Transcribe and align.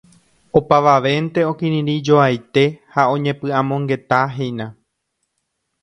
Opavavénte 0.59 1.43
okirirĩjoaite 1.49 2.65
ha 2.95 3.01
oñepy'amongetáhína. 3.13 4.67